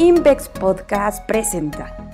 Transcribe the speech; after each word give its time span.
Invex 0.00 0.48
Podcast 0.48 1.26
presenta. 1.26 2.09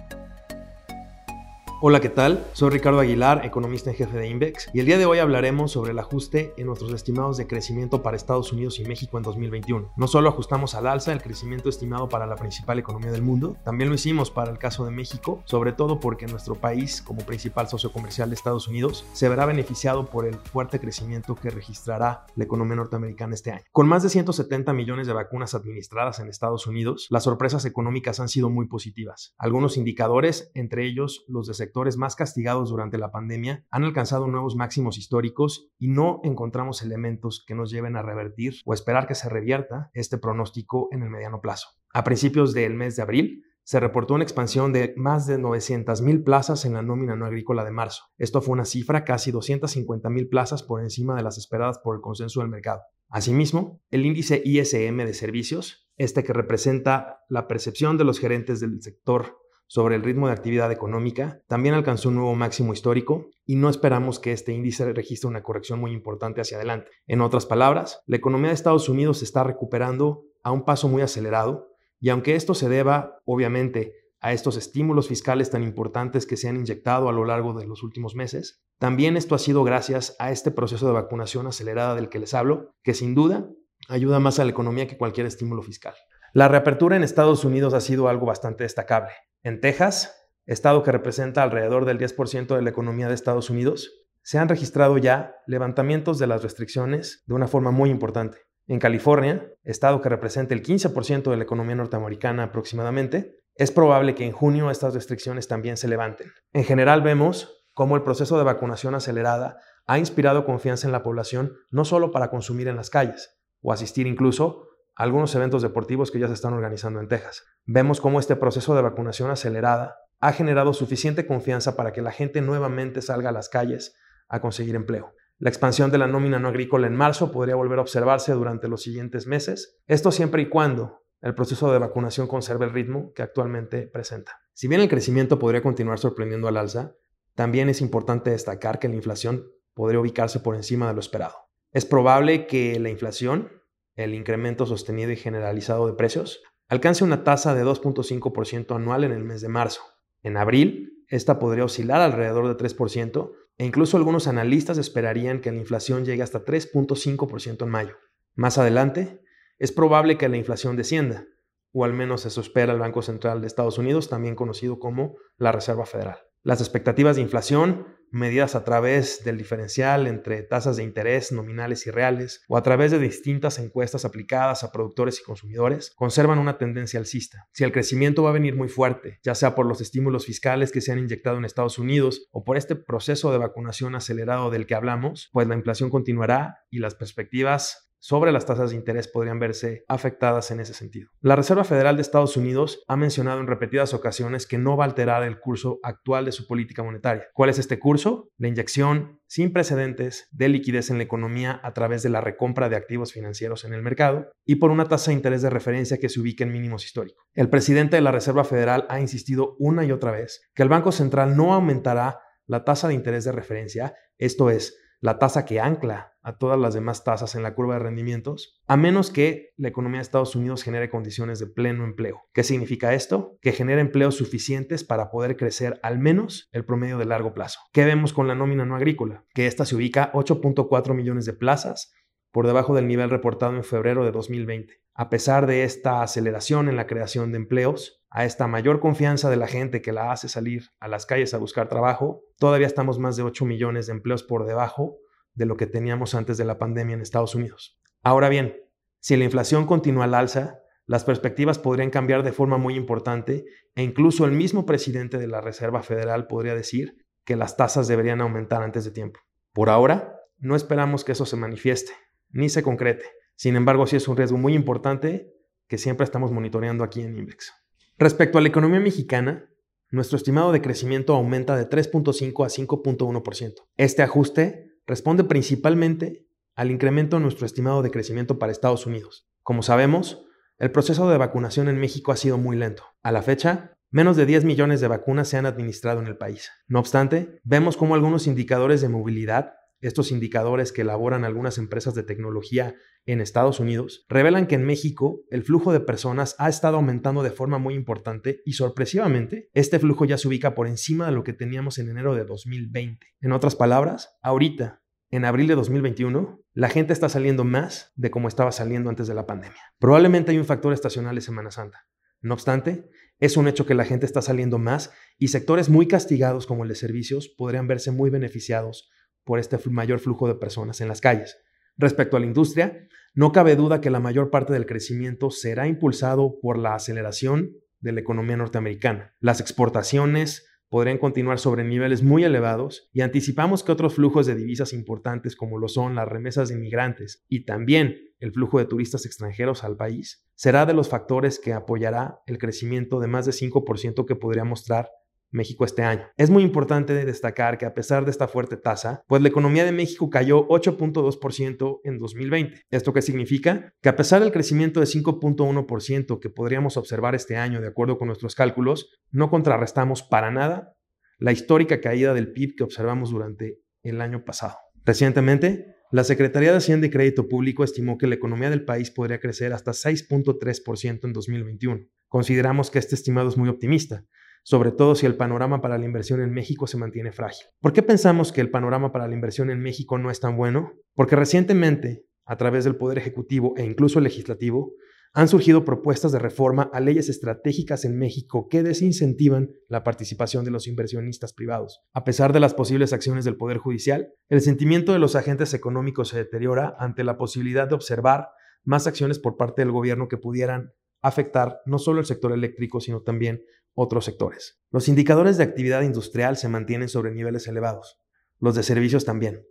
Hola, 1.88 2.00
¿qué 2.00 2.08
tal? 2.08 2.44
Soy 2.52 2.70
Ricardo 2.70 2.98
Aguilar, 2.98 3.46
economista 3.46 3.90
en 3.90 3.96
jefe 3.96 4.18
de 4.18 4.28
Invex, 4.28 4.70
y 4.74 4.80
el 4.80 4.86
día 4.86 4.98
de 4.98 5.06
hoy 5.06 5.20
hablaremos 5.20 5.70
sobre 5.70 5.92
el 5.92 5.98
ajuste 6.00 6.52
en 6.56 6.66
nuestros 6.66 6.92
estimados 6.92 7.36
de 7.36 7.46
crecimiento 7.46 8.02
para 8.02 8.16
Estados 8.16 8.52
Unidos 8.52 8.80
y 8.80 8.84
México 8.84 9.18
en 9.18 9.22
2021. 9.22 9.92
No 9.96 10.08
solo 10.08 10.28
ajustamos 10.28 10.74
al 10.74 10.88
alza 10.88 11.12
el 11.12 11.22
crecimiento 11.22 11.68
estimado 11.68 12.08
para 12.08 12.26
la 12.26 12.34
principal 12.34 12.80
economía 12.80 13.12
del 13.12 13.22
mundo, 13.22 13.56
también 13.64 13.88
lo 13.88 13.94
hicimos 13.94 14.32
para 14.32 14.50
el 14.50 14.58
caso 14.58 14.84
de 14.84 14.90
México, 14.90 15.42
sobre 15.44 15.72
todo 15.72 16.00
porque 16.00 16.26
nuestro 16.26 16.56
país, 16.56 17.02
como 17.02 17.24
principal 17.24 17.68
socio 17.68 17.92
comercial 17.92 18.30
de 18.30 18.34
Estados 18.34 18.66
Unidos, 18.66 19.06
se 19.12 19.28
verá 19.28 19.46
beneficiado 19.46 20.06
por 20.06 20.26
el 20.26 20.34
fuerte 20.34 20.80
crecimiento 20.80 21.36
que 21.36 21.50
registrará 21.50 22.26
la 22.34 22.42
economía 22.42 22.74
norteamericana 22.74 23.34
este 23.34 23.52
año. 23.52 23.62
Con 23.70 23.86
más 23.86 24.02
de 24.02 24.08
170 24.08 24.72
millones 24.72 25.06
de 25.06 25.12
vacunas 25.12 25.54
administradas 25.54 26.18
en 26.18 26.30
Estados 26.30 26.66
Unidos, 26.66 27.06
las 27.10 27.22
sorpresas 27.22 27.64
económicas 27.64 28.18
han 28.18 28.28
sido 28.28 28.50
muy 28.50 28.66
positivas. 28.66 29.36
Algunos 29.38 29.76
indicadores, 29.76 30.50
entre 30.54 30.84
ellos 30.84 31.24
los 31.28 31.46
de 31.46 31.54
más 31.96 32.16
castigados 32.16 32.70
durante 32.70 32.96
la 32.96 33.10
pandemia 33.10 33.66
han 33.70 33.84
alcanzado 33.84 34.26
nuevos 34.26 34.56
máximos 34.56 34.96
históricos 34.96 35.70
y 35.78 35.88
no 35.88 36.20
encontramos 36.24 36.82
elementos 36.82 37.44
que 37.46 37.54
nos 37.54 37.70
lleven 37.70 37.96
a 37.96 38.02
revertir 38.02 38.54
o 38.64 38.72
esperar 38.72 39.06
que 39.06 39.14
se 39.14 39.28
revierta 39.28 39.90
este 39.92 40.16
pronóstico 40.16 40.88
en 40.90 41.02
el 41.02 41.10
mediano 41.10 41.40
plazo. 41.40 41.68
A 41.92 42.02
principios 42.02 42.54
del 42.54 42.74
mes 42.74 42.96
de 42.96 43.02
abril, 43.02 43.44
se 43.62 43.80
reportó 43.80 44.14
una 44.14 44.22
expansión 44.22 44.72
de 44.72 44.94
más 44.96 45.26
de 45.26 45.38
900.000 45.38 46.24
plazas 46.24 46.64
en 46.64 46.74
la 46.74 46.82
nómina 46.82 47.16
no 47.16 47.26
agrícola 47.26 47.64
de 47.64 47.72
marzo. 47.72 48.04
Esto 48.16 48.40
fue 48.40 48.52
una 48.52 48.64
cifra 48.64 49.04
casi 49.04 49.32
250.000 49.32 50.30
plazas 50.30 50.62
por 50.62 50.80
encima 50.80 51.16
de 51.16 51.24
las 51.24 51.36
esperadas 51.36 51.80
por 51.80 51.96
el 51.96 52.00
consenso 52.00 52.40
del 52.40 52.48
mercado. 52.48 52.82
Asimismo, 53.08 53.82
el 53.90 54.06
índice 54.06 54.40
ISM 54.44 54.98
de 54.98 55.14
servicios, 55.14 55.90
este 55.96 56.22
que 56.22 56.32
representa 56.32 57.24
la 57.28 57.48
percepción 57.48 57.98
de 57.98 58.04
los 58.04 58.20
gerentes 58.20 58.60
del 58.60 58.80
sector 58.82 59.36
sobre 59.66 59.96
el 59.96 60.02
ritmo 60.02 60.26
de 60.28 60.32
actividad 60.32 60.70
económica 60.70 61.40
también 61.48 61.74
alcanzó 61.74 62.08
un 62.08 62.16
nuevo 62.16 62.34
máximo 62.34 62.72
histórico 62.72 63.26
y 63.44 63.56
no 63.56 63.68
esperamos 63.68 64.18
que 64.18 64.32
este 64.32 64.52
índice 64.52 64.92
registre 64.92 65.28
una 65.28 65.42
corrección 65.42 65.80
muy 65.80 65.92
importante 65.92 66.40
hacia 66.40 66.56
adelante. 66.56 66.90
En 67.06 67.20
otras 67.20 67.46
palabras, 67.46 68.00
la 68.06 68.16
economía 68.16 68.48
de 68.48 68.54
Estados 68.54 68.88
Unidos 68.88 69.18
se 69.18 69.24
está 69.24 69.42
recuperando 69.44 70.22
a 70.42 70.52
un 70.52 70.64
paso 70.64 70.88
muy 70.88 71.02
acelerado 71.02 71.68
y 71.98 72.10
aunque 72.10 72.36
esto 72.36 72.54
se 72.54 72.68
deba, 72.68 73.18
obviamente, 73.24 73.94
a 74.20 74.32
estos 74.32 74.56
estímulos 74.56 75.08
fiscales 75.08 75.50
tan 75.50 75.62
importantes 75.62 76.26
que 76.26 76.36
se 76.36 76.48
han 76.48 76.56
inyectado 76.56 77.08
a 77.08 77.12
lo 77.12 77.24
largo 77.24 77.52
de 77.52 77.66
los 77.66 77.82
últimos 77.82 78.14
meses, 78.14 78.62
también 78.78 79.16
esto 79.16 79.34
ha 79.34 79.38
sido 79.38 79.64
gracias 79.64 80.16
a 80.18 80.30
este 80.30 80.50
proceso 80.50 80.86
de 80.86 80.92
vacunación 80.92 81.46
acelerada 81.46 81.94
del 81.94 82.08
que 82.08 82.18
les 82.18 82.34
hablo, 82.34 82.74
que 82.82 82.94
sin 82.94 83.14
duda 83.14 83.48
ayuda 83.88 84.20
más 84.20 84.38
a 84.38 84.44
la 84.44 84.50
economía 84.50 84.86
que 84.86 84.98
cualquier 84.98 85.26
estímulo 85.26 85.62
fiscal. 85.62 85.94
La 86.36 86.48
reapertura 86.48 86.96
en 86.96 87.02
Estados 87.02 87.46
Unidos 87.46 87.72
ha 87.72 87.80
sido 87.80 88.10
algo 88.10 88.26
bastante 88.26 88.64
destacable. 88.64 89.08
En 89.42 89.58
Texas, 89.62 90.28
estado 90.44 90.82
que 90.82 90.92
representa 90.92 91.42
alrededor 91.42 91.86
del 91.86 91.98
10% 91.98 92.54
de 92.54 92.60
la 92.60 92.68
economía 92.68 93.08
de 93.08 93.14
Estados 93.14 93.48
Unidos, 93.48 93.90
se 94.20 94.36
han 94.36 94.50
registrado 94.50 94.98
ya 94.98 95.36
levantamientos 95.46 96.18
de 96.18 96.26
las 96.26 96.42
restricciones 96.42 97.24
de 97.26 97.32
una 97.32 97.48
forma 97.48 97.70
muy 97.70 97.88
importante. 97.88 98.36
En 98.66 98.78
California, 98.80 99.50
estado 99.64 100.02
que 100.02 100.10
representa 100.10 100.52
el 100.52 100.62
15% 100.62 101.30
de 101.30 101.36
la 101.38 101.44
economía 101.44 101.76
norteamericana 101.76 102.42
aproximadamente, 102.42 103.38
es 103.54 103.70
probable 103.70 104.14
que 104.14 104.26
en 104.26 104.32
junio 104.32 104.70
estas 104.70 104.92
restricciones 104.92 105.48
también 105.48 105.78
se 105.78 105.88
levanten. 105.88 106.30
En 106.52 106.64
general 106.64 107.00
vemos 107.00 107.64
cómo 107.72 107.96
el 107.96 108.02
proceso 108.02 108.36
de 108.36 108.44
vacunación 108.44 108.94
acelerada 108.94 109.56
ha 109.86 109.98
inspirado 109.98 110.44
confianza 110.44 110.86
en 110.86 110.92
la 110.92 111.02
población 111.02 111.54
no 111.70 111.86
solo 111.86 112.10
para 112.10 112.28
consumir 112.28 112.68
en 112.68 112.76
las 112.76 112.90
calles 112.90 113.40
o 113.62 113.72
asistir 113.72 114.06
incluso 114.06 114.66
algunos 114.96 115.34
eventos 115.34 115.62
deportivos 115.62 116.10
que 116.10 116.18
ya 116.18 116.26
se 116.26 116.34
están 116.34 116.54
organizando 116.54 117.00
en 117.00 117.08
Texas. 117.08 117.44
Vemos 117.66 118.00
cómo 118.00 118.18
este 118.18 118.34
proceso 118.34 118.74
de 118.74 118.82
vacunación 118.82 119.30
acelerada 119.30 119.98
ha 120.20 120.32
generado 120.32 120.72
suficiente 120.72 121.26
confianza 121.26 121.76
para 121.76 121.92
que 121.92 122.00
la 122.00 122.12
gente 122.12 122.40
nuevamente 122.40 123.02
salga 123.02 123.28
a 123.28 123.32
las 123.32 123.50
calles 123.50 123.94
a 124.28 124.40
conseguir 124.40 124.74
empleo. 124.74 125.14
La 125.38 125.50
expansión 125.50 125.90
de 125.90 125.98
la 125.98 126.06
nómina 126.06 126.38
no 126.38 126.48
agrícola 126.48 126.86
en 126.86 126.96
marzo 126.96 127.30
podría 127.30 127.56
volver 127.56 127.78
a 127.78 127.82
observarse 127.82 128.32
durante 128.32 128.68
los 128.68 128.82
siguientes 128.82 129.26
meses, 129.26 129.78
esto 129.86 130.10
siempre 130.10 130.40
y 130.40 130.48
cuando 130.48 131.02
el 131.20 131.34
proceso 131.34 131.70
de 131.70 131.78
vacunación 131.78 132.26
conserve 132.26 132.64
el 132.64 132.72
ritmo 132.72 133.12
que 133.12 133.22
actualmente 133.22 133.86
presenta. 133.86 134.40
Si 134.54 134.66
bien 134.66 134.80
el 134.80 134.88
crecimiento 134.88 135.38
podría 135.38 135.62
continuar 135.62 135.98
sorprendiendo 135.98 136.48
al 136.48 136.56
alza, 136.56 136.94
también 137.34 137.68
es 137.68 137.82
importante 137.82 138.30
destacar 138.30 138.78
que 138.78 138.88
la 138.88 138.94
inflación 138.94 139.46
podría 139.74 140.00
ubicarse 140.00 140.40
por 140.40 140.56
encima 140.56 140.88
de 140.88 140.94
lo 140.94 141.00
esperado. 141.00 141.34
Es 141.72 141.84
probable 141.84 142.46
que 142.46 142.80
la 142.80 142.88
inflación 142.88 143.55
el 143.96 144.14
incremento 144.14 144.66
sostenido 144.66 145.10
y 145.10 145.16
generalizado 145.16 145.86
de 145.86 145.94
precios, 145.94 146.42
alcance 146.68 147.04
una 147.04 147.24
tasa 147.24 147.54
de 147.54 147.64
2.5% 147.64 148.76
anual 148.76 149.04
en 149.04 149.12
el 149.12 149.24
mes 149.24 149.40
de 149.40 149.48
marzo. 149.48 149.80
En 150.22 150.36
abril, 150.36 151.04
esta 151.08 151.38
podría 151.38 151.64
oscilar 151.64 152.00
alrededor 152.00 152.48
de 152.48 152.56
3% 152.56 153.32
e 153.58 153.64
incluso 153.64 153.96
algunos 153.96 154.28
analistas 154.28 154.76
esperarían 154.78 155.40
que 155.40 155.50
la 155.50 155.58
inflación 155.58 156.04
llegue 156.04 156.22
hasta 156.22 156.44
3.5% 156.44 157.62
en 157.62 157.68
mayo. 157.68 157.96
Más 158.34 158.58
adelante, 158.58 159.22
es 159.58 159.72
probable 159.72 160.18
que 160.18 160.28
la 160.28 160.36
inflación 160.36 160.76
descienda, 160.76 161.26
o 161.72 161.84
al 161.84 161.94
menos 161.94 162.26
eso 162.26 162.40
espera 162.40 162.72
el 162.72 162.78
Banco 162.78 163.00
Central 163.02 163.40
de 163.40 163.46
Estados 163.46 163.78
Unidos, 163.78 164.08
también 164.08 164.34
conocido 164.34 164.78
como 164.78 165.16
la 165.38 165.52
Reserva 165.52 165.86
Federal. 165.86 166.18
Las 166.42 166.60
expectativas 166.60 167.16
de 167.16 167.22
inflación 167.22 167.86
medidas 168.10 168.54
a 168.54 168.64
través 168.64 169.24
del 169.24 169.38
diferencial 169.38 170.06
entre 170.06 170.42
tasas 170.42 170.76
de 170.76 170.82
interés 170.82 171.32
nominales 171.32 171.86
y 171.86 171.90
reales 171.90 172.42
o 172.48 172.56
a 172.56 172.62
través 172.62 172.90
de 172.90 172.98
distintas 172.98 173.58
encuestas 173.58 174.04
aplicadas 174.04 174.64
a 174.64 174.72
productores 174.72 175.20
y 175.20 175.24
consumidores, 175.24 175.92
conservan 175.96 176.38
una 176.38 176.58
tendencia 176.58 176.98
alcista. 176.98 177.48
Si 177.52 177.64
el 177.64 177.72
crecimiento 177.72 178.22
va 178.22 178.30
a 178.30 178.34
venir 178.34 178.54
muy 178.54 178.68
fuerte, 178.68 179.20
ya 179.22 179.34
sea 179.34 179.54
por 179.54 179.66
los 179.66 179.80
estímulos 179.80 180.26
fiscales 180.26 180.72
que 180.72 180.80
se 180.80 180.92
han 180.92 180.98
inyectado 180.98 181.38
en 181.38 181.44
Estados 181.44 181.78
Unidos 181.78 182.28
o 182.32 182.44
por 182.44 182.56
este 182.56 182.76
proceso 182.76 183.32
de 183.32 183.38
vacunación 183.38 183.94
acelerado 183.94 184.50
del 184.50 184.66
que 184.66 184.74
hablamos, 184.74 185.30
pues 185.32 185.46
la 185.46 185.54
inflación 185.54 185.90
continuará 185.90 186.64
y 186.70 186.78
las 186.78 186.94
perspectivas 186.94 187.85
sobre 188.06 188.30
las 188.30 188.46
tasas 188.46 188.70
de 188.70 188.76
interés 188.76 189.08
podrían 189.08 189.40
verse 189.40 189.84
afectadas 189.88 190.52
en 190.52 190.60
ese 190.60 190.74
sentido. 190.74 191.10
La 191.22 191.34
Reserva 191.34 191.64
Federal 191.64 191.96
de 191.96 192.02
Estados 192.02 192.36
Unidos 192.36 192.84
ha 192.86 192.96
mencionado 192.96 193.40
en 193.40 193.48
repetidas 193.48 193.94
ocasiones 193.94 194.46
que 194.46 194.58
no 194.58 194.76
va 194.76 194.84
a 194.84 194.86
alterar 194.86 195.24
el 195.24 195.40
curso 195.40 195.80
actual 195.82 196.24
de 196.24 196.30
su 196.30 196.46
política 196.46 196.84
monetaria. 196.84 197.26
¿Cuál 197.34 197.50
es 197.50 197.58
este 197.58 197.80
curso? 197.80 198.30
La 198.38 198.46
inyección 198.46 199.18
sin 199.26 199.52
precedentes 199.52 200.28
de 200.30 200.48
liquidez 200.48 200.88
en 200.90 200.98
la 200.98 201.02
economía 201.02 201.58
a 201.64 201.72
través 201.72 202.04
de 202.04 202.10
la 202.10 202.20
recompra 202.20 202.68
de 202.68 202.76
activos 202.76 203.12
financieros 203.12 203.64
en 203.64 203.74
el 203.74 203.82
mercado 203.82 204.30
y 204.44 204.54
por 204.54 204.70
una 204.70 204.86
tasa 204.86 205.10
de 205.10 205.16
interés 205.16 205.42
de 205.42 205.50
referencia 205.50 205.98
que 205.98 206.08
se 206.08 206.20
ubique 206.20 206.44
en 206.44 206.52
mínimos 206.52 206.84
históricos. 206.84 207.26
El 207.34 207.50
presidente 207.50 207.96
de 207.96 208.02
la 208.02 208.12
Reserva 208.12 208.44
Federal 208.44 208.86
ha 208.88 209.00
insistido 209.00 209.56
una 209.58 209.84
y 209.84 209.90
otra 209.90 210.12
vez 210.12 210.48
que 210.54 210.62
el 210.62 210.68
Banco 210.68 210.92
Central 210.92 211.36
no 211.36 211.54
aumentará 211.54 212.20
la 212.46 212.62
tasa 212.62 212.86
de 212.86 212.94
interés 212.94 213.24
de 213.24 213.32
referencia, 213.32 213.96
esto 214.16 214.48
es, 214.48 214.78
la 215.00 215.18
tasa 215.18 215.44
que 215.44 215.60
ancla 215.60 216.16
a 216.22 216.38
todas 216.38 216.58
las 216.58 216.74
demás 216.74 217.04
tasas 217.04 217.36
en 217.36 217.44
la 217.44 217.54
curva 217.54 217.74
de 217.74 217.80
rendimientos, 217.80 218.60
a 218.66 218.76
menos 218.76 219.12
que 219.12 219.52
la 219.56 219.68
economía 219.68 219.98
de 219.98 220.02
Estados 220.02 220.34
Unidos 220.34 220.64
genere 220.64 220.90
condiciones 220.90 221.38
de 221.38 221.46
pleno 221.46 221.84
empleo. 221.84 222.22
¿Qué 222.32 222.42
significa 222.42 222.94
esto? 222.94 223.38
Que 223.40 223.52
genere 223.52 223.80
empleos 223.80 224.16
suficientes 224.16 224.82
para 224.82 225.10
poder 225.10 225.36
crecer 225.36 225.78
al 225.84 226.00
menos 226.00 226.48
el 226.50 226.64
promedio 226.64 226.98
de 226.98 227.04
largo 227.04 227.32
plazo. 227.32 227.60
¿Qué 227.72 227.84
vemos 227.84 228.12
con 228.12 228.26
la 228.26 228.34
nómina 228.34 228.64
no 228.64 228.74
agrícola? 228.74 229.24
Que 229.34 229.46
esta 229.46 229.64
se 229.64 229.76
ubica 229.76 230.10
8.4 230.14 230.94
millones 230.94 231.26
de 231.26 231.32
plazas 231.32 231.92
por 232.32 232.46
debajo 232.46 232.74
del 232.74 232.88
nivel 232.88 233.08
reportado 233.08 233.54
en 233.54 233.62
febrero 233.62 234.04
de 234.04 234.10
2020. 234.10 234.82
A 234.94 235.10
pesar 235.10 235.46
de 235.46 235.62
esta 235.62 236.02
aceleración 236.02 236.68
en 236.68 236.76
la 236.76 236.86
creación 236.86 237.30
de 237.30 237.38
empleos, 237.38 237.95
a 238.10 238.24
esta 238.24 238.46
mayor 238.46 238.80
confianza 238.80 239.30
de 239.30 239.36
la 239.36 239.46
gente 239.46 239.82
que 239.82 239.92
la 239.92 240.12
hace 240.12 240.28
salir 240.28 240.70
a 240.80 240.88
las 240.88 241.06
calles 241.06 241.34
a 241.34 241.38
buscar 241.38 241.68
trabajo, 241.68 242.22
todavía 242.38 242.66
estamos 242.66 242.98
más 242.98 243.16
de 243.16 243.22
8 243.22 243.44
millones 243.44 243.86
de 243.86 243.92
empleos 243.92 244.22
por 244.22 244.46
debajo 244.46 244.98
de 245.34 245.46
lo 245.46 245.56
que 245.56 245.66
teníamos 245.66 246.14
antes 246.14 246.38
de 246.38 246.44
la 246.44 246.58
pandemia 246.58 246.94
en 246.94 247.02
Estados 247.02 247.34
Unidos. 247.34 247.78
Ahora 248.02 248.28
bien, 248.28 248.56
si 249.00 249.16
la 249.16 249.24
inflación 249.24 249.66
continúa 249.66 250.04
al 250.04 250.14
alza, 250.14 250.60
las 250.86 251.04
perspectivas 251.04 251.58
podrían 251.58 251.90
cambiar 251.90 252.22
de 252.22 252.32
forma 252.32 252.58
muy 252.58 252.74
importante 252.74 253.44
e 253.74 253.82
incluso 253.82 254.24
el 254.24 254.32
mismo 254.32 254.64
presidente 254.66 255.18
de 255.18 255.26
la 255.26 255.40
Reserva 255.40 255.82
Federal 255.82 256.26
podría 256.26 256.54
decir 256.54 257.04
que 257.24 257.36
las 257.36 257.56
tasas 257.56 257.88
deberían 257.88 258.20
aumentar 258.20 258.62
antes 258.62 258.84
de 258.84 258.92
tiempo. 258.92 259.20
Por 259.52 259.68
ahora, 259.68 260.20
no 260.38 260.54
esperamos 260.54 261.04
que 261.04 261.12
eso 261.12 261.26
se 261.26 261.36
manifieste 261.36 261.92
ni 262.30 262.48
se 262.48 262.62
concrete. 262.62 263.04
Sin 263.34 263.56
embargo, 263.56 263.86
sí 263.86 263.96
es 263.96 264.08
un 264.08 264.16
riesgo 264.16 264.38
muy 264.38 264.54
importante 264.54 265.32
que 265.68 265.78
siempre 265.78 266.04
estamos 266.04 266.30
monitoreando 266.30 266.84
aquí 266.84 267.02
en 267.02 267.16
Index. 267.16 267.52
Respecto 267.98 268.36
a 268.36 268.42
la 268.42 268.48
economía 268.48 268.78
mexicana, 268.78 269.48
nuestro 269.90 270.18
estimado 270.18 270.52
de 270.52 270.60
crecimiento 270.60 271.14
aumenta 271.14 271.56
de 271.56 271.66
3.5 271.66 272.44
a 272.44 272.48
5.1%. 272.48 273.54
Este 273.78 274.02
ajuste 274.02 274.74
responde 274.86 275.24
principalmente 275.24 276.28
al 276.54 276.70
incremento 276.70 277.16
en 277.16 277.22
nuestro 277.22 277.46
estimado 277.46 277.80
de 277.80 277.90
crecimiento 277.90 278.38
para 278.38 278.52
Estados 278.52 278.84
Unidos. 278.84 279.30
Como 279.42 279.62
sabemos, 279.62 280.26
el 280.58 280.72
proceso 280.72 281.08
de 281.08 281.16
vacunación 281.16 281.68
en 281.68 281.78
México 281.78 282.12
ha 282.12 282.16
sido 282.16 282.36
muy 282.36 282.58
lento. 282.58 282.84
A 283.02 283.12
la 283.12 283.22
fecha, 283.22 283.78
menos 283.90 284.18
de 284.18 284.26
10 284.26 284.44
millones 284.44 284.82
de 284.82 284.88
vacunas 284.88 285.28
se 285.28 285.38
han 285.38 285.46
administrado 285.46 286.00
en 286.00 286.06
el 286.06 286.18
país. 286.18 286.50
No 286.68 286.80
obstante, 286.80 287.40
vemos 287.44 287.78
cómo 287.78 287.94
algunos 287.94 288.26
indicadores 288.26 288.82
de 288.82 288.90
movilidad 288.90 289.54
estos 289.80 290.10
indicadores 290.10 290.72
que 290.72 290.82
elaboran 290.82 291.24
algunas 291.24 291.58
empresas 291.58 291.94
de 291.94 292.02
tecnología 292.02 292.74
en 293.04 293.20
Estados 293.20 293.60
Unidos, 293.60 294.04
revelan 294.08 294.46
que 294.46 294.56
en 294.56 294.64
México 294.64 295.22
el 295.30 295.42
flujo 295.42 295.72
de 295.72 295.80
personas 295.80 296.34
ha 296.38 296.48
estado 296.48 296.76
aumentando 296.76 297.22
de 297.22 297.30
forma 297.30 297.58
muy 297.58 297.74
importante 297.74 298.42
y 298.44 298.54
sorpresivamente 298.54 299.48
este 299.54 299.78
flujo 299.78 300.04
ya 300.04 300.18
se 300.18 300.28
ubica 300.28 300.54
por 300.54 300.66
encima 300.66 301.06
de 301.06 301.12
lo 301.12 301.22
que 301.22 301.32
teníamos 301.32 301.78
en 301.78 301.88
enero 301.88 302.14
de 302.14 302.24
2020. 302.24 303.06
En 303.20 303.32
otras 303.32 303.54
palabras, 303.54 304.16
ahorita, 304.22 304.82
en 305.10 305.24
abril 305.24 305.46
de 305.46 305.54
2021, 305.54 306.42
la 306.52 306.68
gente 306.68 306.92
está 306.92 307.08
saliendo 307.08 307.44
más 307.44 307.92
de 307.94 308.10
como 308.10 308.28
estaba 308.28 308.50
saliendo 308.50 308.90
antes 308.90 309.06
de 309.06 309.14
la 309.14 309.26
pandemia. 309.26 309.60
Probablemente 309.78 310.32
hay 310.32 310.38
un 310.38 310.46
factor 310.46 310.72
estacional 310.72 311.14
de 311.14 311.20
Semana 311.20 311.50
Santa. 311.50 311.86
No 312.20 312.34
obstante, 312.34 312.88
es 313.20 313.36
un 313.36 313.46
hecho 313.46 313.66
que 313.66 313.74
la 313.74 313.84
gente 313.84 314.04
está 314.04 314.20
saliendo 314.20 314.58
más 314.58 314.90
y 315.18 315.28
sectores 315.28 315.68
muy 315.68 315.86
castigados 315.86 316.46
como 316.46 316.64
el 316.64 316.68
de 316.68 316.74
servicios 316.74 317.28
podrían 317.28 317.68
verse 317.68 317.92
muy 317.92 318.10
beneficiados 318.10 318.90
por 319.26 319.38
este 319.38 319.58
mayor 319.68 319.98
flujo 319.98 320.28
de 320.28 320.36
personas 320.36 320.80
en 320.80 320.88
las 320.88 321.02
calles. 321.02 321.36
Respecto 321.76 322.16
a 322.16 322.20
la 322.20 322.26
industria, 322.26 322.88
no 323.12 323.32
cabe 323.32 323.56
duda 323.56 323.82
que 323.82 323.90
la 323.90 324.00
mayor 324.00 324.30
parte 324.30 324.54
del 324.54 324.64
crecimiento 324.64 325.30
será 325.30 325.66
impulsado 325.66 326.38
por 326.40 326.56
la 326.56 326.74
aceleración 326.74 327.52
de 327.80 327.92
la 327.92 328.00
economía 328.00 328.38
norteamericana. 328.38 329.14
Las 329.20 329.40
exportaciones, 329.40 330.46
podrían 330.68 330.98
continuar 330.98 331.38
sobre 331.38 331.64
niveles 331.64 332.02
muy 332.02 332.24
elevados 332.24 332.88
y 332.92 333.02
anticipamos 333.02 333.62
que 333.62 333.72
otros 333.72 333.94
flujos 333.94 334.26
de 334.26 334.34
divisas 334.34 334.72
importantes 334.72 335.36
como 335.36 335.58
lo 335.58 335.68
son 335.68 335.94
las 335.94 336.08
remesas 336.08 336.48
de 336.48 336.54
inmigrantes 336.54 337.24
y 337.28 337.44
también 337.44 337.96
el 338.18 338.32
flujo 338.32 338.58
de 338.58 338.64
turistas 338.64 339.06
extranjeros 339.06 339.62
al 339.62 339.76
país 339.76 340.26
será 340.34 340.66
de 340.66 340.74
los 340.74 340.88
factores 340.88 341.38
que 341.38 341.52
apoyará 341.52 342.20
el 342.26 342.38
crecimiento 342.38 343.00
de 343.00 343.06
más 343.06 343.26
de 343.26 343.32
5% 343.32 344.06
que 344.06 344.16
podría 344.16 344.44
mostrar 344.44 344.90
México 345.30 345.64
este 345.64 345.82
año. 345.82 346.06
Es 346.16 346.30
muy 346.30 346.42
importante 346.42 346.92
destacar 347.04 347.58
que 347.58 347.66
a 347.66 347.74
pesar 347.74 348.04
de 348.04 348.10
esta 348.10 348.28
fuerte 348.28 348.56
tasa, 348.56 349.02
pues 349.06 349.22
la 349.22 349.28
economía 349.28 349.64
de 349.64 349.72
México 349.72 350.08
cayó 350.10 350.46
8.2% 350.48 351.80
en 351.84 351.98
2020. 351.98 352.62
¿Esto 352.70 352.92
qué 352.92 353.02
significa? 353.02 353.72
Que 353.82 353.88
a 353.88 353.96
pesar 353.96 354.22
del 354.22 354.32
crecimiento 354.32 354.80
de 354.80 354.86
5.1% 354.86 356.20
que 356.20 356.30
podríamos 356.30 356.76
observar 356.76 357.14
este 357.14 357.36
año 357.36 357.60
de 357.60 357.68
acuerdo 357.68 357.98
con 357.98 358.08
nuestros 358.08 358.34
cálculos, 358.34 358.90
no 359.10 359.30
contrarrestamos 359.30 360.02
para 360.02 360.30
nada 360.30 360.72
la 361.18 361.32
histórica 361.32 361.80
caída 361.80 362.14
del 362.14 362.32
PIB 362.32 362.56
que 362.56 362.64
observamos 362.64 363.10
durante 363.10 363.58
el 363.82 364.00
año 364.00 364.24
pasado. 364.24 364.56
Recientemente, 364.84 365.76
la 365.92 366.04
Secretaría 366.04 366.50
de 366.50 366.58
Hacienda 366.58 366.86
y 366.86 366.90
Crédito 366.90 367.28
Público 367.28 367.64
estimó 367.64 367.96
que 367.96 368.06
la 368.06 368.16
economía 368.16 368.50
del 368.50 368.64
país 368.64 368.90
podría 368.90 369.20
crecer 369.20 369.52
hasta 369.52 369.70
6.3% 369.70 371.04
en 371.04 371.12
2021. 371.12 371.86
Consideramos 372.08 372.70
que 372.70 372.78
este 372.78 372.94
estimado 372.94 373.28
es 373.28 373.36
muy 373.36 373.48
optimista, 373.48 374.04
sobre 374.46 374.70
todo 374.70 374.94
si 374.94 375.06
el 375.06 375.16
panorama 375.16 375.60
para 375.60 375.76
la 375.76 375.86
inversión 375.86 376.20
en 376.20 376.32
México 376.32 376.68
se 376.68 376.76
mantiene 376.76 377.10
frágil. 377.10 377.46
¿Por 377.60 377.72
qué 377.72 377.82
pensamos 377.82 378.30
que 378.30 378.40
el 378.40 378.48
panorama 378.48 378.92
para 378.92 379.08
la 379.08 379.14
inversión 379.14 379.50
en 379.50 379.58
México 379.58 379.98
no 379.98 380.08
es 380.08 380.20
tan 380.20 380.36
bueno? 380.36 380.72
Porque 380.94 381.16
recientemente, 381.16 382.04
a 382.24 382.36
través 382.36 382.62
del 382.62 382.76
Poder 382.76 382.96
Ejecutivo 382.96 383.54
e 383.56 383.64
incluso 383.64 383.98
el 383.98 384.04
Legislativo, 384.04 384.74
han 385.14 385.26
surgido 385.26 385.64
propuestas 385.64 386.12
de 386.12 386.20
reforma 386.20 386.70
a 386.72 386.78
leyes 386.78 387.08
estratégicas 387.08 387.84
en 387.84 387.98
México 387.98 388.46
que 388.48 388.62
desincentivan 388.62 389.50
la 389.66 389.82
participación 389.82 390.44
de 390.44 390.52
los 390.52 390.68
inversionistas 390.68 391.32
privados. 391.32 391.80
A 391.92 392.04
pesar 392.04 392.32
de 392.32 392.38
las 392.38 392.54
posibles 392.54 392.92
acciones 392.92 393.24
del 393.24 393.36
Poder 393.36 393.58
Judicial, 393.58 394.12
el 394.28 394.42
sentimiento 394.42 394.92
de 394.92 395.00
los 395.00 395.16
agentes 395.16 395.54
económicos 395.54 396.10
se 396.10 396.18
deteriora 396.18 396.76
ante 396.78 397.02
la 397.02 397.18
posibilidad 397.18 397.66
de 397.66 397.74
observar 397.74 398.28
más 398.62 398.86
acciones 398.86 399.18
por 399.18 399.36
parte 399.36 399.62
del 399.62 399.72
gobierno 399.72 400.06
que 400.06 400.18
pudieran 400.18 400.70
afectar 401.02 401.60
no 401.66 401.78
solo 401.78 401.98
el 401.98 402.06
sector 402.06 402.32
eléctrico, 402.32 402.80
sino 402.80 403.02
también 403.02 403.42
otros 403.76 404.06
sectores. 404.06 404.58
Los 404.70 404.88
indicadores 404.88 405.36
de 405.36 405.44
actividad 405.44 405.82
industrial 405.82 406.36
se 406.36 406.48
mantienen 406.48 406.88
sobre 406.88 407.12
niveles 407.12 407.46
elevados, 407.46 408.00
los 408.40 408.54
de 408.56 408.62
servicios 408.62 409.04
también. 409.04 409.46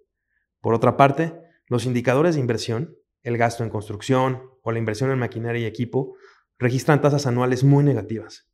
Por 0.62 0.74
otra 0.74 0.98
parte, 0.98 1.40
los 1.68 1.86
indicadores 1.86 2.36
de 2.36 2.42
inversión, 2.42 2.98
el 3.22 3.38
gasto 3.38 3.64
en 3.64 3.70
construcción 3.70 4.50
o 4.64 4.72
la 4.72 4.80
inversión 4.80 5.12
en 5.12 5.20
maquinaria 5.20 5.62
y 5.62 5.66
equipo, 5.66 6.16
registran 6.58 7.02
tasas 7.02 7.28
anuales 7.28 7.64
muy 7.64 7.84
negativas. 7.84 8.50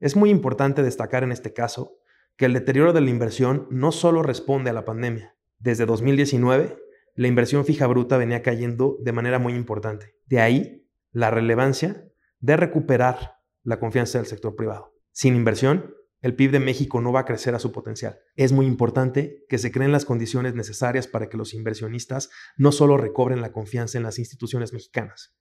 Es 0.00 0.16
muy 0.16 0.30
importante 0.30 0.82
destacar 0.82 1.22
en 1.22 1.32
este 1.32 1.52
caso 1.52 1.98
que 2.36 2.46
el 2.46 2.52
deterioro 2.52 2.92
de 2.92 3.00
la 3.00 3.10
inversión 3.10 3.68
no 3.70 3.92
solo 3.92 4.22
responde 4.22 4.70
a 4.70 4.72
la 4.72 4.84
pandemia. 4.84 5.36
Desde 5.58 5.86
2019, 5.86 6.76
la 7.14 7.28
inversión 7.28 7.64
fija 7.64 7.86
bruta 7.86 8.16
venía 8.16 8.42
cayendo 8.42 8.96
de 9.00 9.12
manera 9.12 9.38
muy 9.38 9.54
importante. 9.54 10.16
De 10.26 10.40
ahí 10.40 10.88
la 11.12 11.30
relevancia 11.30 12.04
de 12.40 12.56
recuperar 12.56 13.37
la 13.62 13.78
confianza 13.78 14.18
del 14.18 14.26
sector 14.26 14.56
privado. 14.56 14.94
Sin 15.12 15.34
inversión, 15.34 15.94
el 16.20 16.34
PIB 16.34 16.50
de 16.50 16.60
México 16.60 17.00
no 17.00 17.12
va 17.12 17.20
a 17.20 17.24
crecer 17.24 17.54
a 17.54 17.60
su 17.60 17.70
potencial. 17.70 18.18
Es 18.34 18.52
muy 18.52 18.66
importante 18.66 19.44
que 19.48 19.58
se 19.58 19.70
creen 19.70 19.92
las 19.92 20.04
condiciones 20.04 20.54
necesarias 20.54 21.06
para 21.06 21.28
que 21.28 21.36
los 21.36 21.54
inversionistas 21.54 22.30
no 22.56 22.72
solo 22.72 22.96
recobren 22.96 23.40
la 23.40 23.52
confianza 23.52 23.98
en 23.98 24.04
las 24.04 24.18
instituciones 24.18 24.72
mexicanas, 24.72 25.36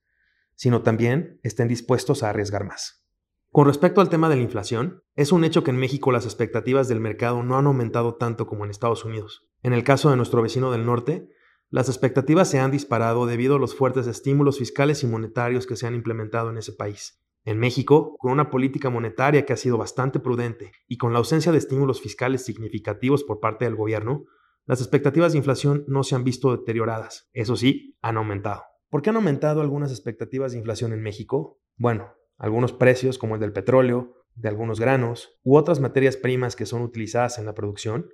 sino 0.55 0.83
también 0.83 1.39
estén 1.43 1.67
dispuestos 1.67 2.21
a 2.21 2.29
arriesgar 2.29 2.63
más. 2.63 3.03
Con 3.51 3.65
respecto 3.65 4.01
al 4.01 4.09
tema 4.09 4.29
de 4.29 4.35
la 4.35 4.43
inflación, 4.43 5.03
es 5.15 5.31
un 5.31 5.43
hecho 5.43 5.63
que 5.63 5.71
en 5.71 5.77
México 5.77 6.11
las 6.11 6.25
expectativas 6.25 6.87
del 6.87 6.99
mercado 6.99 7.41
no 7.41 7.57
han 7.57 7.65
aumentado 7.65 8.15
tanto 8.15 8.45
como 8.45 8.65
en 8.65 8.71
Estados 8.71 9.03
Unidos. 9.03 9.47
En 9.63 9.73
el 9.73 9.83
caso 9.83 10.11
de 10.11 10.17
nuestro 10.17 10.43
vecino 10.43 10.71
del 10.71 10.85
norte, 10.85 11.27
las 11.69 11.89
expectativas 11.89 12.49
se 12.49 12.59
han 12.59 12.71
disparado 12.71 13.25
debido 13.25 13.55
a 13.55 13.59
los 13.59 13.73
fuertes 13.75 14.05
estímulos 14.05 14.59
fiscales 14.59 15.03
y 15.03 15.07
monetarios 15.07 15.65
que 15.65 15.75
se 15.75 15.87
han 15.87 15.95
implementado 15.95 16.49
en 16.51 16.57
ese 16.57 16.73
país. 16.73 17.19
En 17.47 17.59
México, 17.59 18.17
con 18.19 18.33
una 18.33 18.49
política 18.49 18.89
monetaria 18.89 19.45
que 19.45 19.53
ha 19.53 19.55
sido 19.55 19.77
bastante 19.77 20.19
prudente 20.19 20.73
y 20.85 20.97
con 20.97 21.13
la 21.13 21.19
ausencia 21.19 21.53
de 21.53 21.57
estímulos 21.57 22.01
fiscales 22.01 22.43
significativos 22.43 23.23
por 23.23 23.39
parte 23.39 23.63
del 23.63 23.77
gobierno, 23.77 24.25
las 24.65 24.81
expectativas 24.81 25.31
de 25.31 25.37
inflación 25.37 25.85
no 25.87 26.03
se 26.03 26.15
han 26.15 26.25
visto 26.25 26.51
deterioradas. 26.51 27.29
Eso 27.31 27.55
sí, 27.55 27.95
han 28.01 28.17
aumentado. 28.17 28.63
¿Por 28.89 29.01
qué 29.01 29.11
han 29.11 29.15
aumentado 29.15 29.61
algunas 29.61 29.91
expectativas 29.91 30.51
de 30.51 30.57
inflación 30.57 30.91
en 30.91 31.01
México? 31.01 31.61
Bueno, 31.77 32.11
algunos 32.37 32.73
precios 32.73 33.17
como 33.17 33.35
el 33.35 33.39
del 33.39 33.53
petróleo, 33.53 34.25
de 34.35 34.49
algunos 34.49 34.81
granos 34.81 35.39
u 35.41 35.55
otras 35.55 35.79
materias 35.79 36.17
primas 36.17 36.57
que 36.57 36.65
son 36.65 36.81
utilizadas 36.81 37.39
en 37.39 37.45
la 37.45 37.53
producción 37.53 38.09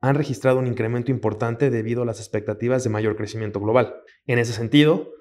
han 0.00 0.16
registrado 0.16 0.58
un 0.58 0.66
incremento 0.66 1.12
importante 1.12 1.70
debido 1.70 2.02
a 2.02 2.06
las 2.06 2.18
expectativas 2.18 2.82
de 2.82 2.90
mayor 2.90 3.14
crecimiento 3.14 3.60
global. 3.60 3.94
En 4.26 4.40
ese 4.40 4.52
sentido, 4.52 5.12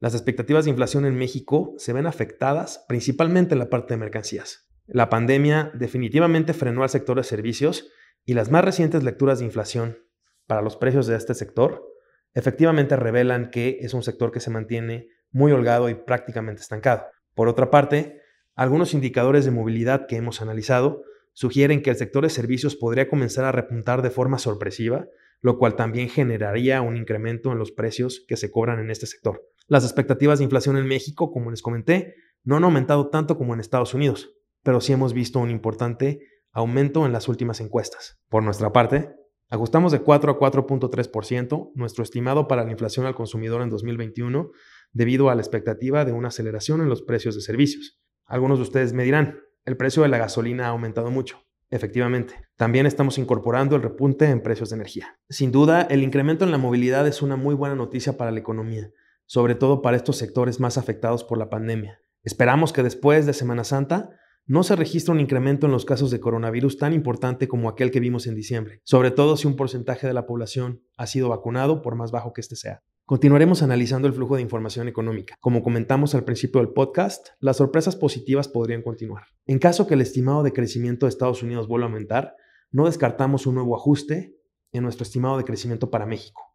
las 0.00 0.14
expectativas 0.14 0.64
de 0.64 0.70
inflación 0.70 1.04
en 1.06 1.16
México 1.16 1.74
se 1.78 1.92
ven 1.92 2.06
afectadas 2.06 2.84
principalmente 2.88 3.54
en 3.54 3.58
la 3.58 3.68
parte 3.68 3.94
de 3.94 3.98
mercancías. 3.98 4.68
La 4.86 5.08
pandemia 5.08 5.72
definitivamente 5.74 6.54
frenó 6.54 6.82
al 6.82 6.88
sector 6.88 7.16
de 7.16 7.24
servicios 7.24 7.88
y 8.24 8.34
las 8.34 8.50
más 8.50 8.64
recientes 8.64 9.02
lecturas 9.02 9.40
de 9.40 9.44
inflación 9.44 9.98
para 10.46 10.62
los 10.62 10.76
precios 10.76 11.06
de 11.06 11.16
este 11.16 11.34
sector 11.34 11.84
efectivamente 12.32 12.94
revelan 12.96 13.50
que 13.50 13.78
es 13.80 13.92
un 13.92 14.02
sector 14.02 14.30
que 14.30 14.40
se 14.40 14.50
mantiene 14.50 15.08
muy 15.30 15.50
holgado 15.52 15.88
y 15.88 15.94
prácticamente 15.94 16.62
estancado. 16.62 17.06
Por 17.34 17.48
otra 17.48 17.70
parte, 17.70 18.22
algunos 18.54 18.94
indicadores 18.94 19.44
de 19.44 19.50
movilidad 19.50 20.06
que 20.06 20.16
hemos 20.16 20.40
analizado 20.40 21.02
sugieren 21.32 21.82
que 21.82 21.90
el 21.90 21.96
sector 21.96 22.22
de 22.22 22.30
servicios 22.30 22.76
podría 22.76 23.08
comenzar 23.08 23.44
a 23.44 23.52
repuntar 23.52 24.02
de 24.02 24.10
forma 24.10 24.38
sorpresiva, 24.38 25.06
lo 25.40 25.58
cual 25.58 25.76
también 25.76 26.08
generaría 26.08 26.82
un 26.82 26.96
incremento 26.96 27.52
en 27.52 27.58
los 27.58 27.72
precios 27.72 28.24
que 28.26 28.36
se 28.36 28.50
cobran 28.50 28.80
en 28.80 28.90
este 28.90 29.06
sector. 29.06 29.48
Las 29.68 29.84
expectativas 29.84 30.38
de 30.38 30.44
inflación 30.44 30.78
en 30.78 30.86
México, 30.86 31.30
como 31.30 31.50
les 31.50 31.60
comenté, 31.60 32.14
no 32.42 32.56
han 32.56 32.64
aumentado 32.64 33.10
tanto 33.10 33.36
como 33.36 33.52
en 33.52 33.60
Estados 33.60 33.92
Unidos, 33.92 34.34
pero 34.62 34.80
sí 34.80 34.94
hemos 34.94 35.12
visto 35.12 35.40
un 35.40 35.50
importante 35.50 36.20
aumento 36.52 37.04
en 37.04 37.12
las 37.12 37.28
últimas 37.28 37.60
encuestas. 37.60 38.18
Por 38.30 38.42
nuestra 38.42 38.72
parte, 38.72 39.14
ajustamos 39.50 39.92
de 39.92 40.00
4 40.00 40.32
a 40.32 40.38
4.3% 40.38 41.72
nuestro 41.74 42.02
estimado 42.02 42.48
para 42.48 42.64
la 42.64 42.70
inflación 42.70 43.04
al 43.04 43.14
consumidor 43.14 43.60
en 43.60 43.68
2021 43.68 44.50
debido 44.92 45.28
a 45.28 45.34
la 45.34 45.42
expectativa 45.42 46.06
de 46.06 46.12
una 46.12 46.28
aceleración 46.28 46.80
en 46.80 46.88
los 46.88 47.02
precios 47.02 47.34
de 47.34 47.42
servicios. 47.42 48.00
Algunos 48.24 48.58
de 48.58 48.62
ustedes 48.62 48.94
me 48.94 49.04
dirán, 49.04 49.38
el 49.66 49.76
precio 49.76 50.02
de 50.02 50.08
la 50.08 50.16
gasolina 50.16 50.64
ha 50.64 50.70
aumentado 50.70 51.10
mucho. 51.10 51.42
Efectivamente, 51.68 52.34
también 52.56 52.86
estamos 52.86 53.18
incorporando 53.18 53.76
el 53.76 53.82
repunte 53.82 54.30
en 54.30 54.42
precios 54.42 54.70
de 54.70 54.76
energía. 54.76 55.18
Sin 55.28 55.52
duda, 55.52 55.82
el 55.82 56.02
incremento 56.02 56.46
en 56.46 56.52
la 56.52 56.56
movilidad 56.56 57.06
es 57.06 57.20
una 57.20 57.36
muy 57.36 57.54
buena 57.54 57.74
noticia 57.74 58.16
para 58.16 58.30
la 58.30 58.38
economía, 58.38 58.90
sobre 59.28 59.54
todo 59.54 59.82
para 59.82 59.96
estos 59.96 60.16
sectores 60.16 60.58
más 60.58 60.78
afectados 60.78 61.22
por 61.22 61.38
la 61.38 61.50
pandemia. 61.50 62.00
Esperamos 62.24 62.72
que 62.72 62.82
después 62.82 63.26
de 63.26 63.34
Semana 63.34 63.62
Santa 63.62 64.10
no 64.46 64.62
se 64.62 64.74
registre 64.74 65.12
un 65.12 65.20
incremento 65.20 65.66
en 65.66 65.72
los 65.72 65.84
casos 65.84 66.10
de 66.10 66.18
coronavirus 66.18 66.78
tan 66.78 66.94
importante 66.94 67.46
como 67.46 67.68
aquel 67.68 67.90
que 67.90 68.00
vimos 68.00 68.26
en 68.26 68.34
diciembre, 68.34 68.80
sobre 68.82 69.10
todo 69.10 69.36
si 69.36 69.46
un 69.46 69.56
porcentaje 69.56 70.06
de 70.06 70.14
la 70.14 70.26
población 70.26 70.82
ha 70.96 71.06
sido 71.06 71.28
vacunado, 71.28 71.82
por 71.82 71.94
más 71.94 72.10
bajo 72.10 72.32
que 72.32 72.40
este 72.40 72.56
sea. 72.56 72.82
Continuaremos 73.04 73.62
analizando 73.62 74.08
el 74.08 74.14
flujo 74.14 74.36
de 74.36 74.42
información 74.42 74.88
económica. 74.88 75.36
Como 75.40 75.62
comentamos 75.62 76.14
al 76.14 76.24
principio 76.24 76.62
del 76.62 76.72
podcast, 76.72 77.28
las 77.40 77.58
sorpresas 77.58 77.96
positivas 77.96 78.48
podrían 78.48 78.82
continuar. 78.82 79.24
En 79.44 79.58
caso 79.58 79.86
que 79.86 79.94
el 79.94 80.00
estimado 80.00 80.42
de 80.42 80.54
crecimiento 80.54 81.04
de 81.04 81.10
Estados 81.10 81.42
Unidos 81.42 81.68
vuelva 81.68 81.86
a 81.86 81.90
aumentar, 81.90 82.34
no 82.70 82.86
descartamos 82.86 83.46
un 83.46 83.56
nuevo 83.56 83.76
ajuste 83.76 84.34
en 84.72 84.82
nuestro 84.82 85.02
estimado 85.02 85.36
de 85.36 85.44
crecimiento 85.44 85.90
para 85.90 86.06
México. 86.06 86.54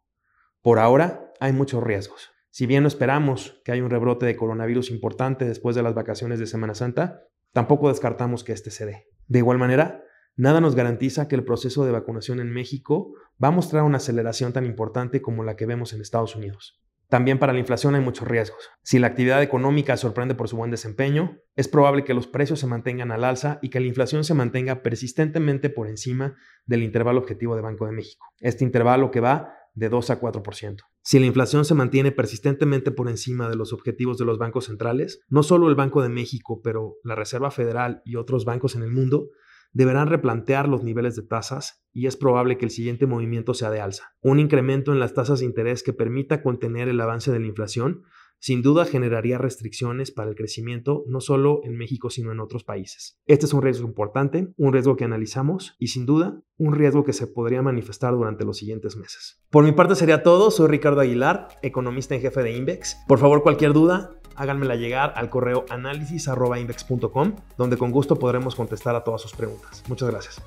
Por 0.62 0.80
ahora, 0.80 1.32
hay 1.38 1.52
muchos 1.52 1.82
riesgos. 1.82 2.33
Si 2.54 2.66
bien 2.66 2.84
no 2.84 2.86
esperamos 2.86 3.60
que 3.64 3.72
haya 3.72 3.82
un 3.82 3.90
rebrote 3.90 4.26
de 4.26 4.36
coronavirus 4.36 4.92
importante 4.92 5.44
después 5.44 5.74
de 5.74 5.82
las 5.82 5.92
vacaciones 5.92 6.38
de 6.38 6.46
Semana 6.46 6.76
Santa, 6.76 7.24
tampoco 7.52 7.88
descartamos 7.88 8.44
que 8.44 8.52
este 8.52 8.70
se 8.70 8.86
dé. 8.86 9.08
De 9.26 9.40
igual 9.40 9.58
manera, 9.58 10.04
nada 10.36 10.60
nos 10.60 10.76
garantiza 10.76 11.26
que 11.26 11.34
el 11.34 11.42
proceso 11.42 11.84
de 11.84 11.90
vacunación 11.90 12.38
en 12.38 12.52
México 12.52 13.12
va 13.42 13.48
a 13.48 13.50
mostrar 13.50 13.82
una 13.82 13.96
aceleración 13.96 14.52
tan 14.52 14.66
importante 14.66 15.20
como 15.20 15.42
la 15.42 15.56
que 15.56 15.66
vemos 15.66 15.94
en 15.94 16.00
Estados 16.00 16.36
Unidos. 16.36 16.80
También 17.08 17.40
para 17.40 17.52
la 17.52 17.58
inflación 17.58 17.96
hay 17.96 18.02
muchos 18.02 18.28
riesgos. 18.28 18.70
Si 18.82 19.00
la 19.00 19.08
actividad 19.08 19.42
económica 19.42 19.96
sorprende 19.96 20.36
por 20.36 20.48
su 20.48 20.56
buen 20.56 20.70
desempeño, 20.70 21.40
es 21.56 21.66
probable 21.66 22.04
que 22.04 22.14
los 22.14 22.28
precios 22.28 22.60
se 22.60 22.68
mantengan 22.68 23.10
al 23.10 23.24
alza 23.24 23.58
y 23.62 23.70
que 23.70 23.80
la 23.80 23.88
inflación 23.88 24.22
se 24.22 24.34
mantenga 24.34 24.80
persistentemente 24.80 25.70
por 25.70 25.88
encima 25.88 26.36
del 26.66 26.84
intervalo 26.84 27.18
objetivo 27.18 27.56
de 27.56 27.62
Banco 27.62 27.86
de 27.86 27.92
México. 27.92 28.28
Este 28.38 28.62
intervalo 28.62 29.10
que 29.10 29.18
va 29.18 29.54
de 29.74 29.88
2 29.88 30.10
a 30.10 30.20
4%. 30.20 30.76
Si 31.02 31.18
la 31.18 31.26
inflación 31.26 31.64
se 31.64 31.74
mantiene 31.74 32.12
persistentemente 32.12 32.90
por 32.90 33.08
encima 33.08 33.48
de 33.48 33.56
los 33.56 33.72
objetivos 33.72 34.18
de 34.18 34.24
los 34.24 34.38
bancos 34.38 34.66
centrales, 34.66 35.20
no 35.28 35.42
solo 35.42 35.68
el 35.68 35.74
Banco 35.74 36.02
de 36.02 36.08
México, 36.08 36.60
pero 36.62 36.96
la 37.02 37.14
Reserva 37.14 37.50
Federal 37.50 38.00
y 38.04 38.16
otros 38.16 38.44
bancos 38.44 38.76
en 38.76 38.82
el 38.82 38.90
mundo 38.90 39.28
deberán 39.72 40.06
replantear 40.06 40.68
los 40.68 40.84
niveles 40.84 41.16
de 41.16 41.22
tasas 41.22 41.84
y 41.92 42.06
es 42.06 42.16
probable 42.16 42.56
que 42.56 42.64
el 42.64 42.70
siguiente 42.70 43.06
movimiento 43.06 43.54
sea 43.54 43.70
de 43.70 43.80
alza. 43.80 44.14
Un 44.22 44.38
incremento 44.38 44.92
en 44.92 45.00
las 45.00 45.14
tasas 45.14 45.40
de 45.40 45.46
interés 45.46 45.82
que 45.82 45.92
permita 45.92 46.42
contener 46.42 46.88
el 46.88 47.00
avance 47.00 47.32
de 47.32 47.40
la 47.40 47.46
inflación 47.46 48.04
sin 48.44 48.60
duda 48.60 48.84
generaría 48.84 49.38
restricciones 49.38 50.10
para 50.10 50.28
el 50.28 50.36
crecimiento 50.36 51.02
no 51.06 51.22
solo 51.22 51.62
en 51.64 51.78
México 51.78 52.10
sino 52.10 52.30
en 52.30 52.40
otros 52.40 52.62
países. 52.62 53.18
Este 53.24 53.46
es 53.46 53.54
un 53.54 53.62
riesgo 53.62 53.88
importante, 53.88 54.52
un 54.58 54.74
riesgo 54.74 54.96
que 54.96 55.04
analizamos 55.04 55.76
y 55.78 55.86
sin 55.86 56.04
duda 56.04 56.42
un 56.58 56.74
riesgo 56.74 57.04
que 57.04 57.14
se 57.14 57.26
podría 57.26 57.62
manifestar 57.62 58.12
durante 58.12 58.44
los 58.44 58.58
siguientes 58.58 58.98
meses. 58.98 59.40
Por 59.48 59.64
mi 59.64 59.72
parte 59.72 59.94
sería 59.94 60.22
todo, 60.22 60.50
soy 60.50 60.68
Ricardo 60.68 61.00
Aguilar, 61.00 61.48
economista 61.62 62.16
en 62.16 62.20
jefe 62.20 62.42
de 62.42 62.54
Invex. 62.54 62.98
Por 63.08 63.18
favor, 63.18 63.42
cualquier 63.42 63.72
duda, 63.72 64.10
háganmela 64.36 64.76
llegar 64.76 65.14
al 65.16 65.30
correo 65.30 65.64
análisis.invex.com, 65.70 67.36
donde 67.56 67.78
con 67.78 67.92
gusto 67.92 68.16
podremos 68.18 68.54
contestar 68.54 68.94
a 68.94 69.04
todas 69.04 69.22
sus 69.22 69.32
preguntas. 69.32 69.82
Muchas 69.88 70.10
gracias. 70.10 70.42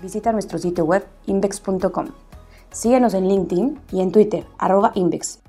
Visita 0.00 0.30
nuestro 0.30 0.58
sitio 0.58 0.84
web 0.84 1.04
invex.com. 1.26 2.06
Síguenos 2.70 3.14
en 3.14 3.28
LinkedIn 3.28 3.80
y 3.90 4.00
en 4.00 4.12
Twitter, 4.12 4.44
arroba 4.58 4.92
invex 4.94 5.40